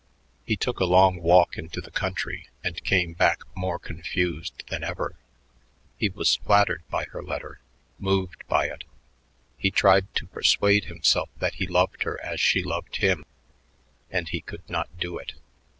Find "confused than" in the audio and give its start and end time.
3.77-4.83